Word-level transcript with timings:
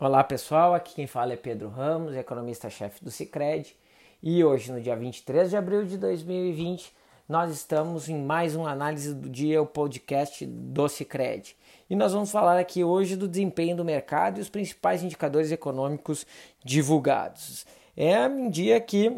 Olá 0.00 0.24
pessoal, 0.24 0.74
aqui 0.74 0.92
quem 0.92 1.06
fala 1.06 1.34
é 1.34 1.36
Pedro 1.36 1.68
Ramos, 1.68 2.16
economista-chefe 2.16 3.04
do 3.04 3.12
Cicred, 3.12 3.76
e 4.20 4.42
hoje, 4.42 4.72
no 4.72 4.80
dia 4.80 4.96
23 4.96 5.50
de 5.50 5.56
abril 5.56 5.84
de 5.84 5.96
2020, 5.96 6.92
nós 7.28 7.52
estamos 7.52 8.08
em 8.08 8.20
mais 8.20 8.56
uma 8.56 8.72
análise 8.72 9.14
do 9.14 9.30
dia, 9.30 9.62
o 9.62 9.66
podcast 9.66 10.44
do 10.44 10.88
Cicred. 10.88 11.56
E 11.88 11.94
nós 11.94 12.12
vamos 12.12 12.32
falar 12.32 12.58
aqui 12.58 12.82
hoje 12.82 13.14
do 13.14 13.28
desempenho 13.28 13.76
do 13.76 13.84
mercado 13.84 14.38
e 14.38 14.40
os 14.40 14.48
principais 14.48 15.00
indicadores 15.04 15.52
econômicos 15.52 16.26
divulgados. 16.64 17.64
É 17.96 18.26
um 18.26 18.50
dia 18.50 18.80
que 18.80 19.16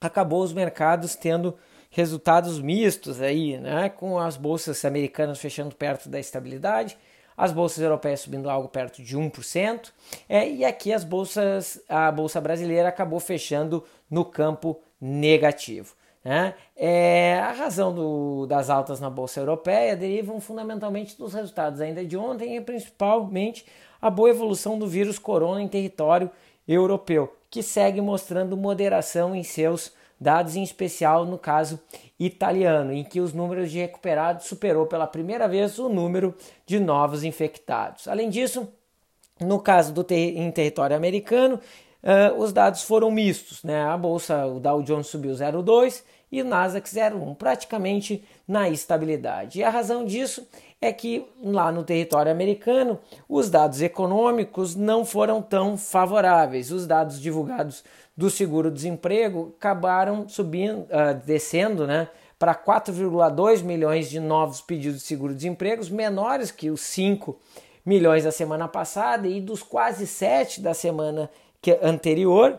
acabou 0.00 0.44
os 0.44 0.52
mercados 0.52 1.16
tendo 1.16 1.52
resultados 1.90 2.60
mistos 2.60 3.20
aí, 3.20 3.58
né, 3.58 3.88
com 3.88 4.20
as 4.20 4.36
bolsas 4.36 4.84
americanas 4.84 5.40
fechando 5.40 5.74
perto 5.74 6.08
da 6.08 6.20
estabilidade 6.20 6.96
as 7.36 7.52
bolsas 7.52 7.82
europeias 7.82 8.20
subindo 8.20 8.48
algo 8.48 8.68
perto 8.68 9.02
de 9.02 9.16
1%, 9.16 9.90
é, 10.28 10.48
e 10.48 10.64
aqui 10.64 10.92
as 10.92 11.04
bolsas, 11.04 11.82
a 11.88 12.10
bolsa 12.10 12.40
brasileira 12.40 12.88
acabou 12.88 13.20
fechando 13.20 13.84
no 14.10 14.24
campo 14.24 14.78
negativo. 15.00 15.94
Né? 16.24 16.54
É, 16.74 17.38
a 17.40 17.52
razão 17.52 17.94
do, 17.94 18.46
das 18.46 18.70
altas 18.70 18.98
na 18.98 19.10
bolsa 19.10 19.40
europeia 19.40 19.94
derivam 19.94 20.40
fundamentalmente 20.40 21.18
dos 21.18 21.34
resultados 21.34 21.80
ainda 21.80 22.04
de 22.04 22.16
ontem 22.16 22.56
e 22.56 22.60
principalmente 22.60 23.66
a 24.00 24.08
boa 24.08 24.30
evolução 24.30 24.78
do 24.78 24.86
vírus 24.86 25.18
corona 25.18 25.60
em 25.60 25.68
território 25.68 26.30
europeu, 26.66 27.34
que 27.50 27.62
segue 27.62 28.00
mostrando 28.00 28.56
moderação 28.56 29.34
em 29.34 29.42
seus 29.42 29.92
dados 30.20 30.56
em 30.56 30.62
especial 30.62 31.24
no 31.24 31.38
caso 31.38 31.80
italiano, 32.18 32.92
em 32.92 33.04
que 33.04 33.20
os 33.20 33.32
números 33.32 33.70
de 33.70 33.78
recuperados 33.78 34.46
superou 34.46 34.86
pela 34.86 35.06
primeira 35.06 35.48
vez 35.48 35.78
o 35.78 35.88
número 35.88 36.34
de 36.66 36.78
novos 36.78 37.24
infectados. 37.24 38.08
Além 38.08 38.30
disso, 38.30 38.68
no 39.40 39.58
caso 39.58 39.92
do 39.92 40.04
ter 40.04 40.36
em 40.36 40.50
território 40.50 40.96
americano, 40.96 41.60
uh, 42.02 42.40
os 42.40 42.52
dados 42.52 42.82
foram 42.82 43.10
mistos, 43.10 43.62
né? 43.64 43.84
A 43.84 43.96
bolsa, 43.96 44.46
o 44.46 44.60
Dow 44.60 44.82
Jones 44.82 45.08
subiu 45.08 45.32
0,2 45.32 46.02
e 46.30 46.42
o 46.42 46.44
Nasdaq 46.44 46.88
0,1, 46.88 47.36
praticamente 47.36 48.24
na 48.46 48.68
estabilidade. 48.68 49.60
E 49.60 49.64
a 49.64 49.70
razão 49.70 50.04
disso 50.04 50.46
é 50.80 50.92
que 50.92 51.26
lá 51.42 51.72
no 51.72 51.82
território 51.82 52.30
americano 52.30 52.98
os 53.28 53.48
dados 53.48 53.80
econômicos 53.80 54.74
não 54.74 55.04
foram 55.04 55.40
tão 55.40 55.76
favoráveis. 55.76 56.70
Os 56.70 56.86
dados 56.86 57.20
divulgados 57.20 57.84
do 58.16 58.30
seguro-desemprego 58.30 59.54
acabaram 59.58 60.28
subindo, 60.28 60.82
uh, 60.82 61.14
descendo, 61.24 61.86
né, 61.86 62.08
para 62.38 62.54
4,2 62.54 63.62
milhões 63.62 64.08
de 64.08 64.20
novos 64.20 64.60
pedidos 64.60 65.00
de 65.00 65.06
seguro-desemprego, 65.06 65.84
menores 65.90 66.50
que 66.50 66.70
os 66.70 66.80
5 66.82 67.38
milhões 67.84 68.24
da 68.24 68.30
semana 68.30 68.68
passada 68.68 69.26
e 69.26 69.40
dos 69.40 69.62
quase 69.62 70.06
7 70.06 70.60
da 70.60 70.74
semana 70.74 71.30
anterior, 71.82 72.58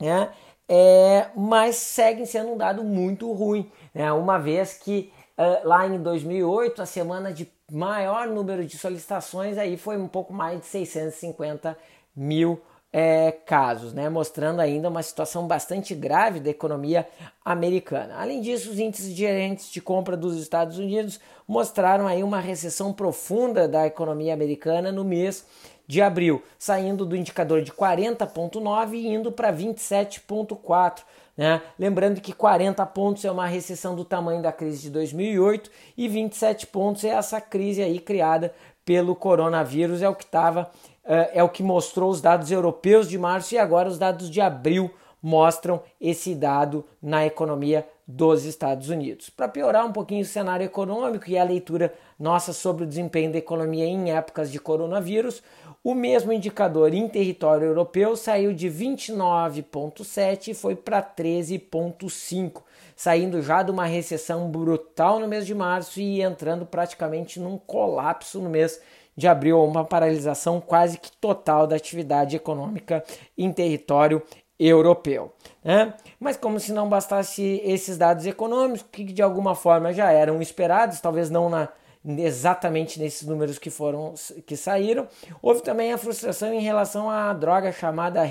né, 0.00 0.30
é, 0.68 1.28
mas 1.34 1.76
seguem 1.76 2.26
sendo 2.26 2.52
um 2.52 2.56
dado 2.56 2.84
muito 2.84 3.32
ruim, 3.32 3.70
né, 3.94 4.12
uma 4.12 4.38
vez 4.38 4.74
que 4.74 5.10
uh, 5.38 5.66
lá 5.66 5.86
em 5.86 6.02
2008 6.02 6.82
a 6.82 6.86
semana 6.86 7.32
de 7.32 7.50
maior 7.70 8.26
número 8.28 8.64
de 8.64 8.76
solicitações 8.76 9.56
aí 9.56 9.76
foi 9.76 9.96
um 9.96 10.08
pouco 10.08 10.32
mais 10.32 10.60
de 10.60 10.66
650 10.66 11.76
mil 12.14 12.60
é, 12.92 13.32
casos, 13.32 13.92
né, 13.92 14.08
mostrando 14.08 14.60
ainda 14.60 14.88
uma 14.88 15.02
situação 15.02 15.46
bastante 15.46 15.94
grave 15.94 16.40
da 16.40 16.50
economia 16.50 17.06
americana. 17.44 18.14
Além 18.18 18.40
disso, 18.40 18.70
os 18.70 18.78
índices 18.78 19.10
de 19.10 19.16
gerentes 19.16 19.70
de 19.70 19.80
compra 19.80 20.16
dos 20.16 20.38
Estados 20.38 20.78
Unidos 20.78 21.20
mostraram 21.46 22.06
aí 22.06 22.22
uma 22.22 22.40
recessão 22.40 22.92
profunda 22.92 23.68
da 23.68 23.86
economia 23.86 24.32
americana 24.32 24.90
no 24.90 25.04
mês 25.04 25.44
de 25.86 26.02
abril, 26.02 26.42
saindo 26.58 27.06
do 27.06 27.16
indicador 27.16 27.62
de 27.62 27.72
40,9 27.72 28.92
e 28.92 29.08
indo 29.08 29.32
para 29.32 29.52
27,4. 29.52 31.00
Né? 31.36 31.62
Lembrando 31.78 32.20
que 32.20 32.32
40 32.32 32.84
pontos 32.86 33.24
é 33.24 33.30
uma 33.30 33.46
recessão 33.46 33.94
do 33.94 34.04
tamanho 34.04 34.42
da 34.42 34.52
crise 34.52 34.82
de 34.82 34.90
2008 34.90 35.70
e 35.96 36.08
27 36.08 36.66
pontos 36.66 37.04
é 37.04 37.10
essa 37.10 37.40
crise 37.40 37.82
aí 37.82 37.98
criada 38.00 38.52
pelo 38.84 39.14
coronavírus, 39.14 40.02
é 40.02 40.08
o 40.08 40.14
que 40.14 40.24
estava 40.24 40.70
é, 41.08 41.38
é 41.38 41.42
o 41.42 41.48
que 41.48 41.62
mostrou 41.62 42.10
os 42.10 42.20
dados 42.20 42.50
europeus 42.50 43.08
de 43.08 43.18
março 43.18 43.54
e 43.54 43.58
agora 43.58 43.88
os 43.88 43.98
dados 43.98 44.30
de 44.30 44.40
abril 44.40 44.90
mostram 45.20 45.82
esse 46.00 46.34
dado 46.34 46.84
na 47.02 47.26
economia 47.26 47.88
dos 48.06 48.44
Estados 48.44 48.88
Unidos. 48.88 49.28
Para 49.28 49.48
piorar 49.48 49.84
um 49.84 49.92
pouquinho 49.92 50.22
o 50.22 50.26
cenário 50.26 50.64
econômico 50.64 51.28
e 51.28 51.36
a 51.36 51.44
leitura 51.44 51.92
nossa 52.18 52.52
sobre 52.52 52.84
o 52.84 52.86
desempenho 52.86 53.32
da 53.32 53.38
economia 53.38 53.84
em 53.84 54.12
épocas 54.12 54.50
de 54.50 54.60
coronavírus, 54.60 55.42
o 55.82 55.94
mesmo 55.94 56.32
indicador 56.32 56.94
em 56.94 57.08
território 57.08 57.66
europeu 57.66 58.16
saiu 58.16 58.52
de 58.52 58.68
29,7 58.68 60.48
e 60.48 60.54
foi 60.54 60.74
para 60.74 61.02
13,5, 61.02 62.62
saindo 62.96 63.42
já 63.42 63.62
de 63.62 63.70
uma 63.70 63.84
recessão 63.84 64.48
brutal 64.48 65.18
no 65.18 65.28
mês 65.28 65.46
de 65.46 65.54
março 65.54 66.00
e 66.00 66.22
entrando 66.22 66.64
praticamente 66.64 67.38
num 67.38 67.58
colapso 67.58 68.40
no 68.40 68.50
mês 68.50 68.80
de 69.18 69.26
abril, 69.26 69.64
uma 69.64 69.84
paralisação 69.84 70.60
quase 70.60 70.96
que 70.96 71.10
total 71.20 71.66
da 71.66 71.74
atividade 71.74 72.36
econômica 72.36 73.02
em 73.36 73.52
território 73.52 74.22
europeu. 74.56 75.34
Né? 75.64 75.92
Mas 76.20 76.36
como 76.36 76.60
se 76.60 76.72
não 76.72 76.88
bastasse 76.88 77.60
esses 77.64 77.98
dados 77.98 78.26
econômicos, 78.26 78.86
que 78.92 79.02
de 79.02 79.20
alguma 79.20 79.56
forma 79.56 79.92
já 79.92 80.12
eram 80.12 80.40
esperados, 80.40 81.00
talvez 81.00 81.30
não 81.30 81.48
na, 81.48 81.68
exatamente 82.06 83.00
nesses 83.00 83.26
números 83.26 83.58
que 83.58 83.70
foram 83.70 84.14
que 84.46 84.56
saíram, 84.56 85.08
houve 85.42 85.62
também 85.62 85.92
a 85.92 85.98
frustração 85.98 86.54
em 86.54 86.60
relação 86.60 87.10
à 87.10 87.32
droga 87.32 87.72
chamada 87.72 88.22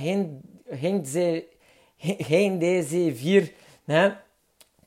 Remdesivir, 1.99 3.53
né? 3.85 4.17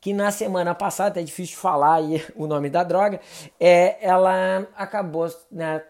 Que 0.00 0.12
na 0.12 0.30
semana 0.30 0.74
passada, 0.74 1.20
é 1.20 1.22
difícil 1.22 1.58
falar 1.58 1.96
aí 1.96 2.24
o 2.34 2.46
nome 2.46 2.70
da 2.70 2.82
droga, 2.82 3.20
é, 3.58 3.98
ela 4.00 4.66
acabou 4.76 5.28
né, 5.50 5.82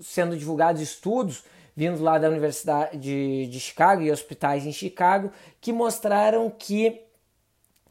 sendo 0.00 0.36
divulgados 0.36 0.80
estudos 0.80 1.44
vindos 1.76 2.00
lá 2.00 2.18
da 2.18 2.28
Universidade 2.28 2.98
de, 2.98 3.46
de 3.46 3.60
Chicago 3.60 4.02
e 4.02 4.10
hospitais 4.10 4.66
em 4.66 4.72
Chicago 4.72 5.32
que 5.60 5.72
mostraram 5.72 6.50
que 6.50 7.06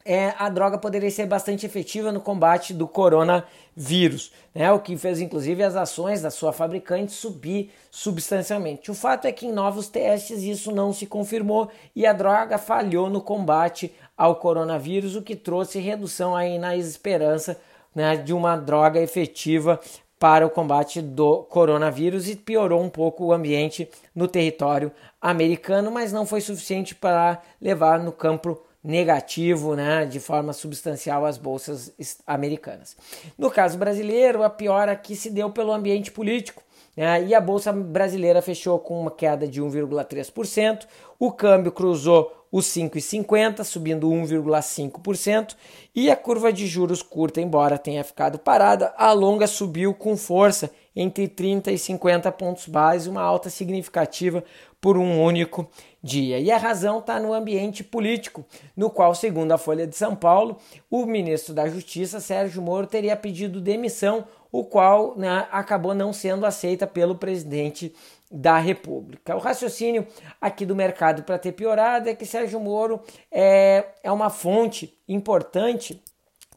é, 0.04 0.32
a 0.38 0.48
droga 0.48 0.78
poderia 0.78 1.10
ser 1.10 1.26
bastante 1.26 1.66
efetiva 1.66 2.10
no 2.10 2.20
combate 2.20 2.72
do 2.72 2.88
coronavírus, 2.88 4.32
né? 4.54 4.72
o 4.72 4.80
que 4.80 4.96
fez 4.96 5.20
inclusive 5.20 5.62
as 5.62 5.76
ações 5.76 6.22
da 6.22 6.30
sua 6.30 6.52
fabricante 6.52 7.12
subir 7.12 7.70
substancialmente. 7.90 8.90
O 8.90 8.94
fato 8.94 9.26
é 9.26 9.32
que 9.32 9.46
em 9.46 9.52
novos 9.52 9.88
testes 9.88 10.42
isso 10.42 10.72
não 10.72 10.92
se 10.92 11.06
confirmou 11.06 11.68
e 11.94 12.06
a 12.06 12.12
droga 12.12 12.58
falhou 12.58 13.10
no 13.10 13.20
combate 13.20 13.94
ao 14.20 14.36
coronavírus, 14.36 15.16
o 15.16 15.22
que 15.22 15.34
trouxe 15.34 15.78
redução 15.78 16.36
aí 16.36 16.58
na 16.58 16.76
esperança 16.76 17.58
né, 17.94 18.18
de 18.18 18.34
uma 18.34 18.54
droga 18.54 19.00
efetiva 19.00 19.80
para 20.18 20.46
o 20.46 20.50
combate 20.50 21.00
do 21.00 21.38
coronavírus 21.44 22.28
e 22.28 22.36
piorou 22.36 22.82
um 22.82 22.90
pouco 22.90 23.24
o 23.24 23.32
ambiente 23.32 23.88
no 24.14 24.28
território 24.28 24.92
americano, 25.22 25.90
mas 25.90 26.12
não 26.12 26.26
foi 26.26 26.42
suficiente 26.42 26.94
para 26.94 27.40
levar 27.58 27.98
no 27.98 28.12
campo 28.12 28.60
negativo, 28.84 29.74
né, 29.74 30.04
de 30.04 30.20
forma 30.20 30.52
substancial 30.52 31.24
as 31.24 31.38
bolsas 31.38 31.90
americanas. 32.26 32.94
No 33.38 33.50
caso 33.50 33.78
brasileiro, 33.78 34.42
a 34.42 34.50
piora 34.50 34.92
aqui 34.92 35.16
se 35.16 35.30
deu 35.30 35.48
pelo 35.48 35.72
ambiente 35.72 36.12
político. 36.12 36.62
Né, 36.94 37.24
e 37.24 37.34
a 37.34 37.40
bolsa 37.40 37.72
brasileira 37.72 38.42
fechou 38.42 38.78
com 38.78 39.00
uma 39.00 39.10
queda 39.10 39.48
de 39.48 39.62
1,3%, 39.62 40.86
o 41.18 41.32
câmbio 41.32 41.72
cruzou 41.72 42.39
os 42.50 42.66
5,50, 42.66 43.62
subindo 43.64 44.08
1,5%, 44.08 45.54
e 45.94 46.10
a 46.10 46.16
curva 46.16 46.52
de 46.52 46.66
juros 46.66 47.02
curta, 47.02 47.40
embora 47.40 47.78
tenha 47.78 48.02
ficado 48.02 48.38
parada, 48.38 48.92
a 48.96 49.12
longa 49.12 49.46
subiu 49.46 49.94
com 49.94 50.16
força 50.16 50.70
entre 50.94 51.28
30 51.28 51.70
e 51.70 51.78
50 51.78 52.30
pontos 52.32 52.66
base, 52.66 53.08
uma 53.08 53.22
alta 53.22 53.48
significativa 53.48 54.42
por 54.80 54.96
um 54.96 55.22
único 55.22 55.68
dia. 56.02 56.38
E 56.38 56.50
a 56.50 56.56
razão 56.56 56.98
está 56.98 57.20
no 57.20 57.32
ambiente 57.32 57.84
político, 57.84 58.44
no 58.76 58.90
qual, 58.90 59.14
segundo 59.14 59.52
a 59.52 59.58
Folha 59.58 59.86
de 59.86 59.96
São 59.96 60.16
Paulo, 60.16 60.56
o 60.90 61.04
ministro 61.06 61.54
da 61.54 61.68
Justiça, 61.68 62.18
Sérgio 62.18 62.62
Moro, 62.62 62.86
teria 62.86 63.16
pedido 63.16 63.60
demissão, 63.60 64.24
o 64.52 64.64
qual 64.64 65.16
né, 65.16 65.46
acabou 65.50 65.94
não 65.94 66.12
sendo 66.12 66.44
aceita 66.44 66.86
pelo 66.86 67.14
presidente 67.14 67.94
da 68.30 68.58
República. 68.58 69.34
O 69.34 69.40
raciocínio 69.40 70.06
aqui 70.40 70.64
do 70.64 70.76
mercado 70.76 71.22
para 71.22 71.38
ter 71.38 71.52
piorado 71.52 72.08
é 72.08 72.14
que 72.14 72.24
Sérgio 72.24 72.60
Moro 72.60 73.00
é, 73.30 73.86
é 74.02 74.12
uma 74.12 74.30
fonte 74.30 74.96
importante 75.08 76.00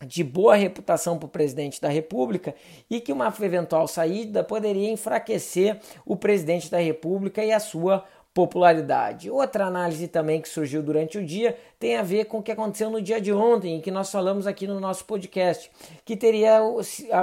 de 0.06 0.24
boa 0.24 0.56
reputação 0.56 1.18
para 1.18 1.28
o 1.28 1.30
presidente 1.30 1.82
da 1.82 1.90
República 1.90 2.54
e 2.90 3.00
que 3.00 3.12
uma 3.12 3.34
eventual 3.42 3.88
saída 3.88 4.44
poderia 4.44 4.92
enfraquecer 4.92 5.80
o 6.06 6.16
presidente 6.16 6.70
da 6.70 6.78
República 6.78 7.44
e 7.44 7.52
a 7.52 7.60
sua 7.60 8.04
popularidade. 8.34 9.30
Outra 9.30 9.66
análise 9.66 10.08
também 10.08 10.42
que 10.42 10.50
surgiu 10.50 10.82
durante 10.82 11.18
o 11.18 11.26
dia 11.26 11.56
tem 11.80 11.98
a 11.98 12.02
ver 12.02 12.26
com 12.26 12.40
o 12.40 12.44
que 12.44 12.52
aconteceu 12.52 12.90
no 12.90 13.02
dia 13.02 13.22
de 13.22 13.32
ontem, 13.32 13.76
em 13.76 13.82
que 13.82 13.92
nós 13.92 14.12
falamos 14.12 14.48
aqui 14.48 14.66
no 14.66 14.80
nosso 14.80 15.06
podcast, 15.06 15.70
que 16.04 16.18
teria 16.18 16.60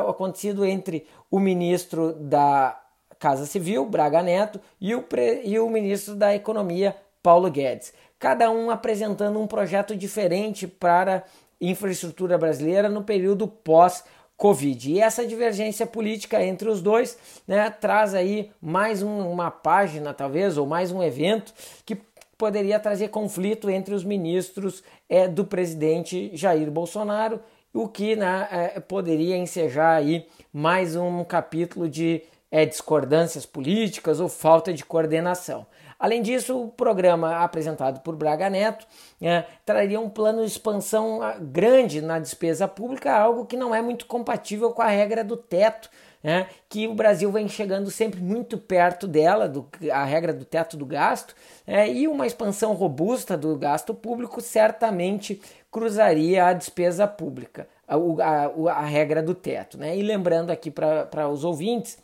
acontecido 0.08 0.64
entre 0.64 1.06
o 1.30 1.40
ministro 1.40 2.12
da 2.12 2.80
Casa 3.18 3.44
Civil, 3.44 3.84
Braga 3.86 4.22
Neto, 4.22 4.60
e 4.80 4.94
o, 4.94 5.04
e 5.44 5.58
o 5.58 5.68
ministro 5.68 6.14
da 6.14 6.34
Economia, 6.34 6.96
Paulo 7.22 7.50
Guedes. 7.50 7.92
Cada 8.18 8.50
um 8.50 8.70
apresentando 8.70 9.40
um 9.40 9.46
projeto 9.46 9.96
diferente 9.96 10.66
para 10.66 11.24
infraestrutura 11.60 12.38
brasileira 12.38 12.88
no 12.88 13.02
período 13.02 13.46
pós 13.46 14.04
Covid. 14.40 14.90
E 14.90 15.00
essa 15.00 15.26
divergência 15.26 15.84
política 15.84 16.42
entre 16.42 16.66
os 16.66 16.80
dois 16.80 17.18
né, 17.46 17.68
traz 17.68 18.14
aí 18.14 18.50
mais 18.58 19.02
um, 19.02 19.30
uma 19.30 19.50
página, 19.50 20.14
talvez, 20.14 20.56
ou 20.56 20.66
mais 20.66 20.90
um 20.90 21.02
evento 21.02 21.52
que 21.84 21.98
poderia 22.38 22.80
trazer 22.80 23.08
conflito 23.08 23.68
entre 23.68 23.94
os 23.94 24.02
ministros 24.02 24.82
é, 25.10 25.28
do 25.28 25.44
presidente 25.44 26.30
Jair 26.32 26.70
Bolsonaro, 26.70 27.38
o 27.70 27.86
que 27.86 28.16
né, 28.16 28.48
é, 28.50 28.80
poderia 28.80 29.36
ensejar 29.36 29.96
aí 29.96 30.26
mais 30.50 30.96
um 30.96 31.22
capítulo 31.22 31.86
de 31.86 32.22
é, 32.50 32.64
discordâncias 32.64 33.44
políticas 33.44 34.20
ou 34.20 34.28
falta 34.30 34.72
de 34.72 34.86
coordenação. 34.86 35.66
Além 36.00 36.22
disso, 36.22 36.58
o 36.58 36.68
programa 36.68 37.44
apresentado 37.44 38.00
por 38.00 38.16
Braga 38.16 38.48
Neto 38.48 38.86
é, 39.20 39.44
traria 39.66 40.00
um 40.00 40.08
plano 40.08 40.40
de 40.40 40.46
expansão 40.46 41.20
ah, 41.20 41.36
grande 41.38 42.00
na 42.00 42.18
despesa 42.18 42.66
pública, 42.66 43.14
algo 43.14 43.44
que 43.44 43.54
não 43.54 43.74
é 43.74 43.82
muito 43.82 44.06
compatível 44.06 44.72
com 44.72 44.80
a 44.80 44.86
regra 44.86 45.22
do 45.22 45.36
teto, 45.36 45.90
né, 46.22 46.46
que 46.70 46.88
o 46.88 46.94
Brasil 46.94 47.30
vem 47.30 47.46
chegando 47.48 47.90
sempre 47.90 48.18
muito 48.18 48.56
perto 48.56 49.06
dela, 49.06 49.46
do, 49.46 49.68
a 49.92 50.02
regra 50.04 50.32
do 50.32 50.46
teto 50.46 50.74
do 50.74 50.86
gasto, 50.86 51.34
é, 51.66 51.86
e 51.86 52.08
uma 52.08 52.26
expansão 52.26 52.72
robusta 52.72 53.36
do 53.36 53.54
gasto 53.56 53.92
público 53.92 54.40
certamente 54.40 55.38
cruzaria 55.70 56.46
a 56.46 56.54
despesa 56.54 57.06
pública, 57.06 57.68
a, 57.86 57.96
a, 57.96 58.72
a 58.72 58.84
regra 58.84 59.22
do 59.22 59.34
teto. 59.34 59.76
Né? 59.76 59.98
E 59.98 60.02
lembrando 60.02 60.50
aqui 60.50 60.70
para 60.70 61.28
os 61.28 61.44
ouvintes 61.44 61.98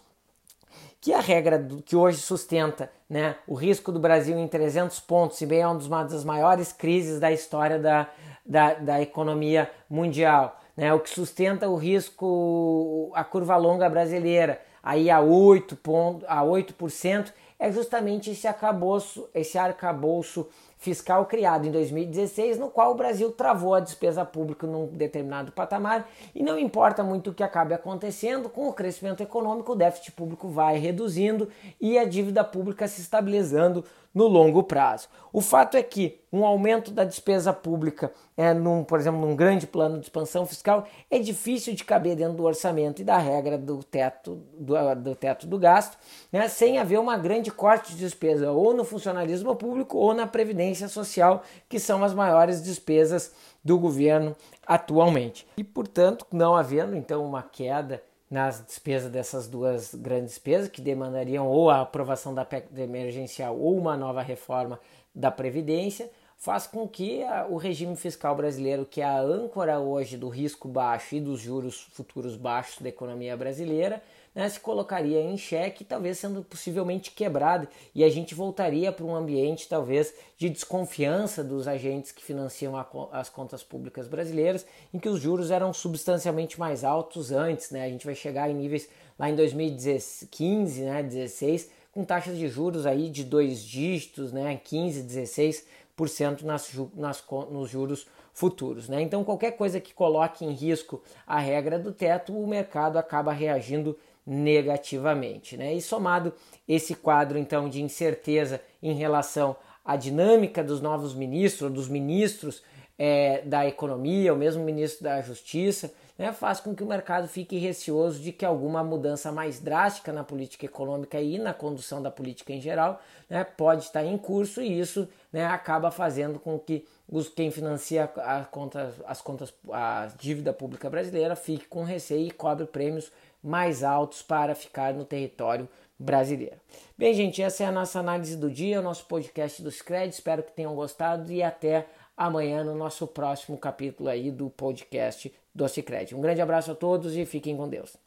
que 1.06 1.14
a 1.14 1.20
regra 1.20 1.56
do, 1.56 1.80
que 1.80 1.94
hoje 1.94 2.18
sustenta 2.18 2.90
né, 3.08 3.36
o 3.46 3.54
risco 3.54 3.92
do 3.92 4.00
Brasil 4.00 4.36
em 4.36 4.48
300 4.48 4.98
pontos, 4.98 5.38
se 5.38 5.46
bem 5.46 5.60
é 5.60 5.68
uma 5.68 6.02
das 6.02 6.24
maiores 6.24 6.72
crises 6.72 7.20
da 7.20 7.30
história 7.30 7.78
da, 7.78 8.10
da, 8.44 8.74
da 8.74 9.00
economia 9.00 9.70
mundial, 9.88 10.60
né, 10.76 10.92
o 10.92 10.98
que 10.98 11.08
sustenta 11.08 11.68
o 11.68 11.76
risco, 11.76 13.12
a 13.14 13.22
curva 13.22 13.56
longa 13.56 13.88
brasileira, 13.88 14.60
aí 14.82 15.08
a 15.08 15.20
8%, 15.20 15.76
ponto, 15.80 16.26
a 16.26 16.42
8% 16.42 17.32
é 17.56 17.70
justamente 17.70 18.32
esse 18.32 18.48
arcabouço, 18.48 19.28
esse 19.32 19.56
arcabouço 19.56 20.48
fiscal 20.76 21.26
criado 21.26 21.66
em 21.66 21.70
2016, 21.70 22.58
no 22.58 22.68
qual 22.68 22.92
o 22.92 22.94
Brasil 22.94 23.32
travou 23.32 23.74
a 23.74 23.80
despesa 23.80 24.24
pública 24.24 24.66
num 24.66 24.86
determinado 24.86 25.52
patamar 25.52 26.08
e 26.34 26.42
não 26.42 26.58
importa 26.58 27.02
muito 27.02 27.30
o 27.30 27.34
que 27.34 27.42
acabe 27.42 27.74
acontecendo, 27.74 28.48
com 28.48 28.68
o 28.68 28.72
crescimento 28.72 29.22
econômico, 29.22 29.72
o 29.72 29.76
déficit 29.76 30.12
público 30.12 30.48
vai 30.48 30.78
reduzindo 30.78 31.48
e 31.80 31.98
a 31.98 32.04
dívida 32.04 32.44
pública 32.44 32.86
se 32.86 33.00
estabilizando 33.00 33.84
no 34.16 34.26
longo 34.26 34.62
prazo. 34.62 35.08
O 35.30 35.42
fato 35.42 35.76
é 35.76 35.82
que 35.82 36.18
um 36.32 36.46
aumento 36.46 36.90
da 36.90 37.04
despesa 37.04 37.52
pública, 37.52 38.10
é, 38.34 38.54
num, 38.54 38.82
por 38.82 38.98
exemplo, 38.98 39.20
num 39.20 39.36
grande 39.36 39.66
plano 39.66 39.98
de 39.98 40.06
expansão 40.06 40.46
fiscal, 40.46 40.86
é 41.10 41.18
difícil 41.18 41.74
de 41.74 41.84
caber 41.84 42.16
dentro 42.16 42.32
do 42.32 42.44
orçamento 42.44 43.02
e 43.02 43.04
da 43.04 43.18
regra 43.18 43.58
do 43.58 43.84
teto 43.84 44.42
do, 44.58 44.94
do 44.94 45.14
teto 45.14 45.46
do 45.46 45.58
gasto, 45.58 45.98
né, 46.32 46.48
sem 46.48 46.78
haver 46.78 46.98
uma 46.98 47.18
grande 47.18 47.50
corte 47.50 47.92
de 47.92 47.98
despesa 47.98 48.50
ou 48.50 48.72
no 48.72 48.84
funcionalismo 48.84 49.54
público 49.54 49.98
ou 49.98 50.14
na 50.14 50.26
previdência 50.26 50.88
social, 50.88 51.42
que 51.68 51.78
são 51.78 52.02
as 52.02 52.14
maiores 52.14 52.62
despesas 52.62 53.34
do 53.62 53.78
governo 53.78 54.34
atualmente. 54.66 55.46
E, 55.58 55.62
portanto, 55.62 56.24
não 56.32 56.56
havendo 56.56 56.96
então 56.96 57.22
uma 57.22 57.42
queda 57.42 58.02
nas 58.30 58.64
despesas 58.64 59.10
dessas 59.10 59.46
duas 59.46 59.94
grandes 59.94 60.30
despesas, 60.30 60.68
que 60.68 60.80
demandariam 60.80 61.46
ou 61.46 61.70
a 61.70 61.82
aprovação 61.82 62.34
da 62.34 62.44
PEC 62.44 62.68
emergencial 62.76 63.56
ou 63.56 63.76
uma 63.76 63.96
nova 63.96 64.22
reforma 64.22 64.80
da 65.14 65.30
Previdência, 65.30 66.10
faz 66.36 66.66
com 66.66 66.86
que 66.86 67.22
a, 67.22 67.46
o 67.48 67.56
regime 67.56 67.96
fiscal 67.96 68.34
brasileiro, 68.34 68.84
que 68.84 69.00
é 69.00 69.04
a 69.04 69.20
âncora 69.20 69.78
hoje 69.78 70.16
do 70.16 70.28
risco 70.28 70.68
baixo 70.68 71.14
e 71.14 71.20
dos 71.20 71.40
juros 71.40 71.88
futuros 71.92 72.36
baixos 72.36 72.82
da 72.82 72.88
economia 72.88 73.36
brasileira, 73.36 74.02
né, 74.36 74.46
se 74.50 74.60
colocaria 74.60 75.18
em 75.18 75.38
xeque, 75.38 75.82
talvez 75.82 76.18
sendo 76.18 76.42
possivelmente 76.42 77.10
quebrado, 77.10 77.66
e 77.94 78.04
a 78.04 78.08
gente 78.10 78.34
voltaria 78.34 78.92
para 78.92 79.06
um 79.06 79.16
ambiente 79.16 79.66
talvez 79.66 80.12
de 80.36 80.50
desconfiança 80.50 81.42
dos 81.42 81.66
agentes 81.66 82.12
que 82.12 82.22
financiam 82.22 82.76
a, 82.76 82.86
as 83.12 83.30
contas 83.30 83.62
públicas 83.62 84.06
brasileiras, 84.06 84.66
em 84.92 84.98
que 84.98 85.08
os 85.08 85.22
juros 85.22 85.50
eram 85.50 85.72
substancialmente 85.72 86.60
mais 86.60 86.84
altos 86.84 87.32
antes, 87.32 87.70
né? 87.70 87.84
A 87.84 87.88
gente 87.88 88.04
vai 88.04 88.14
chegar 88.14 88.50
em 88.50 88.54
níveis 88.54 88.90
lá 89.18 89.30
em 89.30 89.34
2015, 89.34 90.82
né, 90.82 91.02
16, 91.02 91.70
com 91.90 92.04
taxas 92.04 92.36
de 92.36 92.46
juros 92.46 92.84
aí 92.84 93.08
de 93.08 93.24
dois 93.24 93.62
dígitos, 93.62 94.32
né, 94.32 94.60
15, 94.62 95.02
16% 95.02 96.42
nas, 96.42 96.70
nas, 96.94 97.24
nos 97.50 97.70
juros 97.70 98.06
futuros. 98.34 98.86
Né? 98.86 99.00
Então, 99.00 99.24
qualquer 99.24 99.52
coisa 99.52 99.80
que 99.80 99.94
coloque 99.94 100.44
em 100.44 100.52
risco 100.52 101.02
a 101.26 101.38
regra 101.38 101.78
do 101.78 101.90
teto, 101.90 102.38
o 102.38 102.46
mercado 102.46 102.98
acaba 102.98 103.32
reagindo 103.32 103.96
negativamente. 104.26 105.56
Né? 105.56 105.74
E 105.74 105.80
somado 105.80 106.32
esse 106.66 106.94
quadro 106.94 107.38
então 107.38 107.68
de 107.68 107.80
incerteza 107.80 108.60
em 108.82 108.94
relação 108.94 109.56
à 109.84 109.96
dinâmica 109.96 110.64
dos 110.64 110.80
novos 110.80 111.14
ministros, 111.14 111.72
dos 111.72 111.88
ministros 111.88 112.62
é, 112.98 113.42
da 113.42 113.66
economia, 113.66 114.32
o 114.32 114.36
mesmo 114.36 114.64
ministro 114.64 115.04
da 115.04 115.20
justiça, 115.20 115.92
né, 116.18 116.32
faz 116.32 116.60
com 116.60 116.74
que 116.74 116.82
o 116.82 116.86
mercado 116.86 117.28
fique 117.28 117.58
receoso 117.58 118.20
de 118.20 118.32
que 118.32 118.44
alguma 118.44 118.82
mudança 118.82 119.30
mais 119.30 119.60
drástica 119.60 120.12
na 120.12 120.24
política 120.24 120.64
econômica 120.64 121.20
e 121.20 121.38
na 121.38 121.52
condução 121.52 122.00
da 122.00 122.10
política 122.10 122.52
em 122.52 122.60
geral 122.60 123.02
né, 123.28 123.44
pode 123.44 123.84
estar 123.84 124.02
em 124.02 124.16
curso 124.16 124.62
e 124.62 124.80
isso 124.80 125.06
né, 125.30 125.44
acaba 125.44 125.90
fazendo 125.90 126.38
com 126.38 126.58
que 126.58 126.86
os, 127.08 127.28
quem 127.28 127.50
financia 127.50 128.04
a 128.16 128.44
conta, 128.44 128.94
as 129.06 129.20
contas, 129.20 129.52
a 129.70 130.08
dívida 130.18 130.52
pública 130.52 130.88
brasileira 130.88 131.36
fique 131.36 131.66
com 131.66 131.84
receio 131.84 132.26
e 132.26 132.30
cobre 132.30 132.66
prêmios 132.66 133.12
mais 133.42 133.82
altos 133.82 134.22
para 134.22 134.54
ficar 134.54 134.94
no 134.94 135.04
território 135.04 135.68
brasileiro. 135.98 136.56
Bem, 136.96 137.14
gente, 137.14 137.42
essa 137.42 137.64
é 137.64 137.66
a 137.66 137.72
nossa 137.72 138.00
análise 138.00 138.36
do 138.36 138.50
dia, 138.50 138.80
o 138.80 138.82
nosso 138.82 139.06
podcast 139.06 139.62
dos 139.62 139.80
créditos. 139.80 140.18
Espero 140.18 140.42
que 140.42 140.52
tenham 140.52 140.74
gostado 140.74 141.32
e 141.32 141.42
até 141.42 141.86
amanhã 142.16 142.64
no 142.64 142.74
nosso 142.74 143.06
próximo 143.06 143.58
capítulo 143.58 144.08
aí 144.08 144.30
do 144.30 144.50
podcast 144.50 145.32
do 145.54 145.68
Cicred. 145.68 146.14
Um 146.14 146.20
grande 146.20 146.40
abraço 146.40 146.72
a 146.72 146.74
todos 146.74 147.16
e 147.16 147.24
fiquem 147.24 147.56
com 147.56 147.68
Deus. 147.68 148.05